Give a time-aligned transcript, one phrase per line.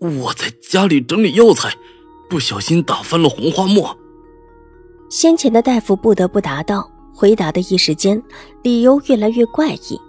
[0.00, 1.74] 我我在家里整理药材，
[2.30, 3.96] 不小心打翻了红花墨。
[5.10, 8.22] 先前的大夫不得不答道，回答的一时间，
[8.62, 10.00] 理由越来越怪异。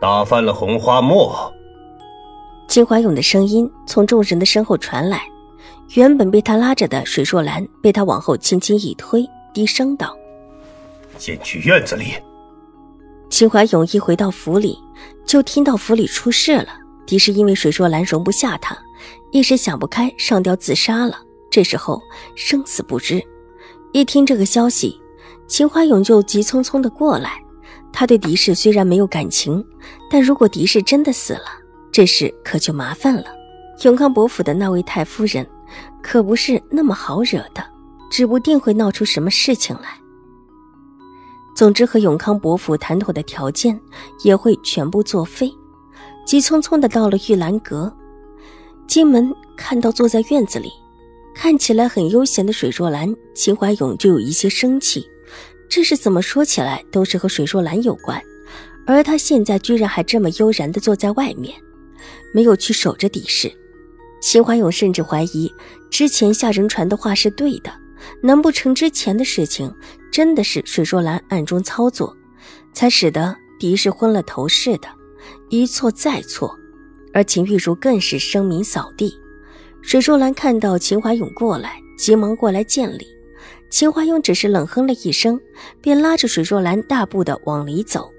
[0.00, 1.52] 打翻了红花墨。
[2.66, 5.22] 秦怀勇的声音从众人的身后传来，
[5.94, 10.16] 原本被他拉着的水若兰被他往后轻轻一推，低声道
[11.16, 12.06] ：“先去院子里。”
[13.30, 14.76] 秦怀勇一回到府里，
[15.24, 16.68] 就听到府里出事了。
[17.06, 18.76] 狄氏因为水若兰容不下他，
[19.30, 21.18] 一时想不开，上吊自杀了。
[21.50, 22.02] 这时候
[22.34, 23.22] 生死不知。
[23.92, 25.00] 一听这个消息，
[25.46, 27.40] 秦怀勇就急匆匆的过来。
[27.92, 29.64] 他对狄氏虽然没有感情，
[30.10, 31.44] 但如果狄氏真的死了，
[31.92, 33.26] 这事可就麻烦了。
[33.82, 35.46] 永康伯府的那位太夫人，
[36.02, 37.64] 可不是那么好惹的，
[38.10, 39.96] 指不定会闹出什么事情来。
[41.54, 43.80] 总之，和永康伯府谈妥的条件，
[44.24, 45.52] 也会全部作废。
[46.24, 47.94] 急匆匆的到了玉兰阁，
[48.86, 50.70] 进门看到坐在院子里，
[51.34, 55.06] 看起来很悠闲的水若兰，秦怀勇就有一些生气。
[55.68, 58.22] 这是怎么说起来都是和水若兰有关，
[58.86, 61.54] 而他现在居然还这么悠然的坐在外面，
[62.32, 63.52] 没有去守着狄氏。
[64.20, 65.52] 秦怀勇甚至怀疑
[65.90, 67.70] 之前下人传的话是对的，
[68.22, 69.70] 难不成之前的事情
[70.10, 72.16] 真的是水若兰暗中操作，
[72.72, 74.88] 才使得狄氏昏了头似的？
[75.62, 76.58] 一错再错，
[77.12, 79.16] 而秦玉茹更是声名扫地。
[79.82, 83.06] 水若兰看到秦怀勇过来，急忙过来见礼。
[83.70, 85.38] 秦怀勇只是冷哼了一声，
[85.80, 88.10] 便拉着水若兰大步的往里走。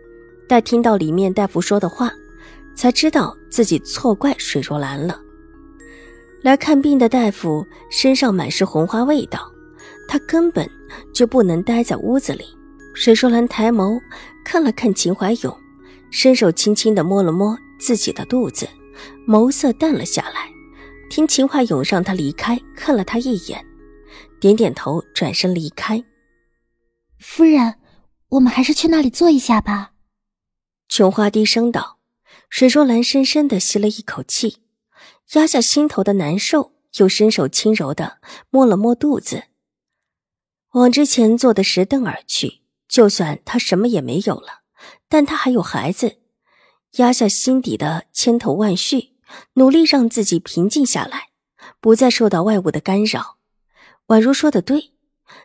[0.47, 2.09] 待听到里面大夫说的话，
[2.73, 5.19] 才知道自己错怪水若兰了。
[6.41, 9.51] 来看病的大夫身上满是红花味道，
[10.07, 10.69] 他根本
[11.13, 12.45] 就不能待在屋子里。
[12.93, 13.99] 水若兰抬眸
[14.45, 15.53] 看了看秦怀勇。
[16.17, 18.69] 伸手轻轻地摸了摸自己的肚子，
[19.27, 20.49] 眸色淡了下来。
[21.09, 23.65] 听秦怀勇让他离开，看了他一眼，
[24.39, 26.01] 点点头，转身离开。
[27.19, 27.75] 夫人，
[28.29, 29.91] 我们还是去那里坐一下吧。
[30.87, 31.99] 琼花低声道。
[32.49, 34.59] 水若兰深深地吸了一口气，
[35.33, 39.43] 压下心头的难受，又伸手轻柔地摸了摸肚子，
[40.71, 42.61] 往之前坐的石凳而去。
[42.87, 44.64] 就算他什么也没有了。
[45.15, 46.17] 但他还有孩子，
[46.97, 49.13] 压下心底的千头万绪，
[49.53, 51.29] 努力让自己平静下来，
[51.79, 53.37] 不再受到外物的干扰。
[54.07, 54.91] 宛如说的对，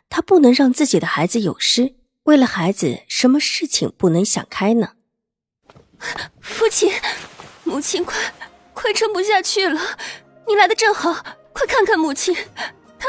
[0.09, 1.95] 他不能让自己的孩子有失。
[2.25, 4.95] 为了孩子，什么事情不能想开呢？
[6.41, 6.93] 父亲，
[7.63, 8.19] 母亲快
[8.75, 9.81] 快撑不下去了，
[10.49, 11.13] 你来的正好，
[11.53, 12.35] 快看看母亲，
[12.99, 13.09] 她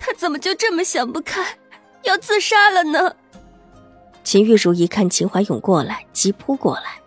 [0.00, 1.56] 她怎么就这么想不开，
[2.02, 3.14] 要自杀了呢？
[4.28, 7.00] 秦玉茹一看秦怀勇过来，急扑过来，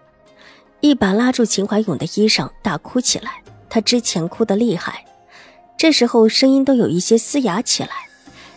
[0.80, 3.44] 一把拉住秦怀勇的衣裳，大哭起来。
[3.70, 5.06] 他之前哭得厉害，
[5.78, 7.92] 这时候声音都有一些嘶哑起来，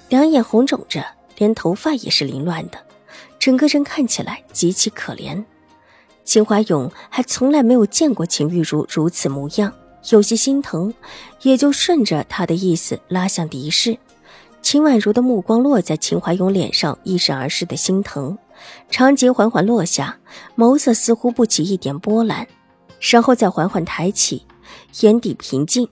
[0.09, 1.05] 两眼红肿着，
[1.37, 2.79] 连头发也是凌乱的，
[3.39, 5.45] 整个人看起来极其可怜。
[6.25, 9.71] 秦怀勇还从来没有见过秦玉茹如此模样，
[10.09, 10.95] 有些心疼，
[11.43, 13.99] 也就顺着他的意思拉向狄氏。
[14.63, 18.39] 秦婉如的目光落在秦怀勇脸上，一闪而逝的心疼。
[18.91, 20.19] 长睫缓缓落下，
[20.57, 22.47] 眸色似乎不起一点波澜，
[23.01, 24.47] 然后再缓缓抬起，
[25.01, 25.89] 眼底平静。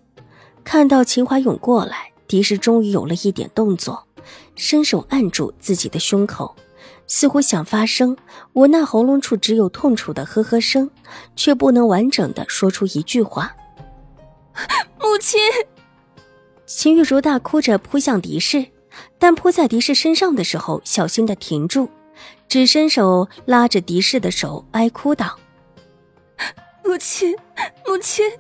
[0.65, 4.07] 看到秦怀勇过来，狄氏终于有了一点动作，
[4.55, 6.55] 伸手按住自己的胸口，
[7.07, 8.17] 似乎想发声，
[8.53, 10.89] 无奈喉咙处只有痛楚的呵呵声，
[11.35, 13.55] 却不能完整的说出一句话。
[15.01, 15.41] 母亲，
[16.65, 18.67] 秦玉茹大哭着扑向狄氏，
[19.19, 21.89] 但扑在狄氏身上的时候，小心的停住。
[22.53, 25.39] 只伸手拉着狄氏的手，哀哭道
[26.85, 27.35] ：“母亲，
[27.87, 28.31] 母亲，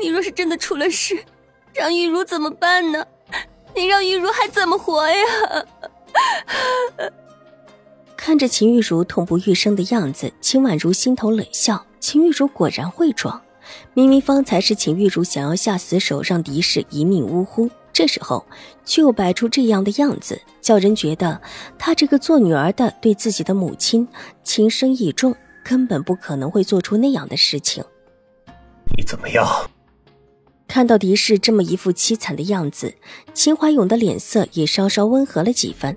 [0.00, 1.22] 你若是真的出了事，
[1.72, 3.06] 让玉茹怎么办呢？
[3.76, 5.14] 你让玉茹还怎么活呀？”
[8.16, 11.86] 看着秦玉茹痛不欲生的样子，秦婉如心头冷笑。
[12.00, 13.40] 秦玉茹果然会装，
[13.94, 17.70] 明明方才是秦玉茹想要下死手，让狄氏一命呜呼。
[17.92, 18.44] 这时候，
[18.84, 21.40] 却又摆出这样的样子，叫人觉得
[21.78, 24.08] 他这个做女儿的对自己的母亲
[24.42, 27.84] 情深意重，根本不可能会做出那样的事情。
[28.96, 29.46] 你怎么样？
[30.66, 32.94] 看到狄氏这么一副凄惨的样子，
[33.34, 35.94] 秦怀勇的脸色也稍稍温和了几分。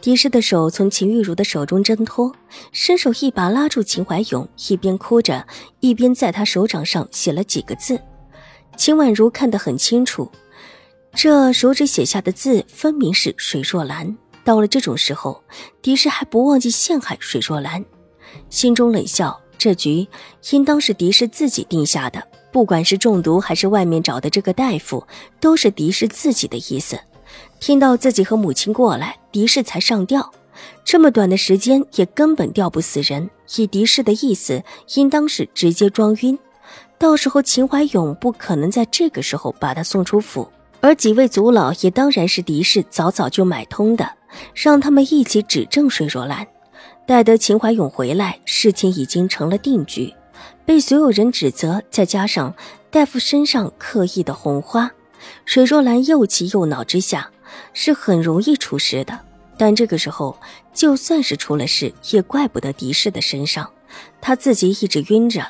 [0.00, 2.34] 狄氏的手从秦玉茹的手中挣脱，
[2.72, 5.46] 伸手一把拉住秦怀勇，一边哭着，
[5.78, 8.00] 一边在他手掌上写了几个字。
[8.76, 10.30] 秦婉如看得很清楚，
[11.14, 14.16] 这手指写下的字分明是水若兰。
[14.44, 15.42] 到了这种时候，
[15.82, 17.84] 狄氏还不忘记陷害水若兰，
[18.48, 20.06] 心中冷笑：这局
[20.50, 25.06] 应当是狄氏自己定下的，不管是中毒还是外面找的这个大夫，
[25.38, 26.98] 都是狄氏自己的意思。
[27.60, 30.32] 听到自己和母亲过来，狄氏才上吊。
[30.82, 33.28] 这么短的时间也根本吊不死人。
[33.56, 34.62] 以狄氏的意思，
[34.94, 36.38] 应当是直接装晕。
[36.96, 44.08] 到时候秦怀勇不可能在这个时候把他送出府，而几位族老也当然是狄氏早早就买通的，
[44.54, 46.46] 让他们一起指证水若兰。
[47.06, 50.14] 待得秦怀勇回来，事情已经成了定局，
[50.64, 52.54] 被所有人指责，再加上
[52.90, 54.90] 大夫身上刻意的红花，
[55.44, 57.30] 水若兰又气又恼之下。
[57.72, 59.18] 是很容易出事的，
[59.56, 60.38] 但这个时候，
[60.72, 63.68] 就算是出了事，也怪不得狄氏的身上。
[64.20, 65.44] 他自己一直晕着，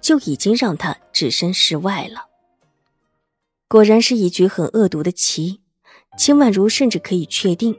[0.00, 2.25] 就已经让他置身事外了。
[3.68, 5.60] 果然是一局很恶毒的棋。
[6.16, 7.76] 秦婉如甚至可以确定，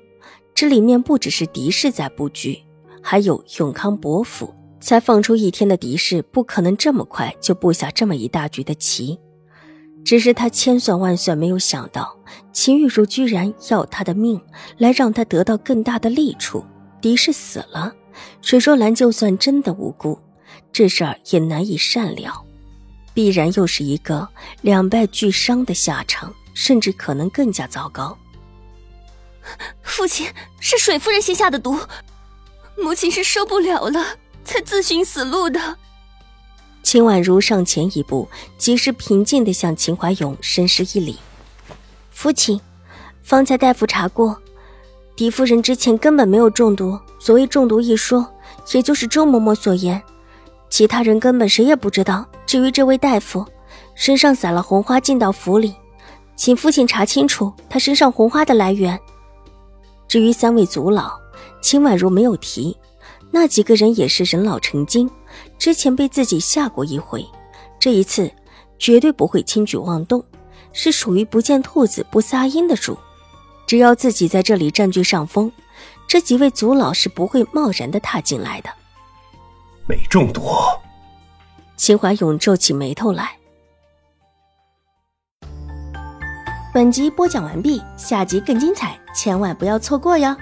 [0.54, 2.60] 这里面不只是狄氏在布局，
[3.02, 4.54] 还有永康伯府。
[4.80, 9.18] 才放出一天的狄氏，不可能这么快就布下这么一大局的棋。
[10.06, 12.16] 只是他千算万算没有想到，
[12.54, 14.40] 秦玉茹居然要他的命，
[14.78, 16.64] 来让他得到更大的利处。
[17.02, 17.92] 狄氏死了，
[18.42, 20.20] 水若兰就算真的无辜，
[20.72, 22.46] 这事儿也难以善了，
[23.18, 24.30] 必然又是一个
[24.62, 28.16] 两败俱伤的下场，甚至可能更加糟糕。
[29.82, 30.28] 父亲
[30.60, 31.80] 是水夫人先下的毒，
[32.78, 34.06] 母亲是受不了了，
[34.46, 35.78] 才自寻死路的。
[36.84, 41.18] 秦婉如上前一步，及时平静地向秦怀勇深施一礼
[42.14, 42.62] ：“父亲，
[43.24, 44.40] 方才大夫查过，
[45.16, 47.00] 狄夫人之前根本没有中毒。
[47.18, 48.32] 所谓中毒一说，
[48.74, 50.00] 也就是周嬷嬷所言，
[50.70, 52.26] 其他人根本谁也不知道。
[52.46, 53.46] 至于这位大夫，
[53.96, 55.76] 身上撒了红花进到府里，
[56.36, 59.00] 请父亲查清楚他身上红花的来源。
[60.08, 61.12] 至于三位族老，
[61.62, 62.78] 秦婉如没有提，
[63.32, 65.10] 那几个人也是人老成精。”
[65.60, 67.26] 之前被自己吓过一回，
[67.80, 68.32] 这一次
[68.80, 70.24] 绝对不会轻举妄动，
[70.72, 72.98] 是属于不见兔子不撒鹰的主。
[73.66, 75.52] 只要自己在这里占据上风，
[76.08, 78.70] 这几位族老是不会贸然的踏进来的。
[79.90, 80.44] 美中毒。
[81.78, 83.38] 秦怀勇皱起眉头来。
[86.74, 90.36] 本集播讲完毕，下集更精彩，千万不要错过哟。